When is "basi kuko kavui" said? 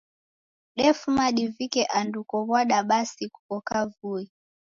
2.89-4.25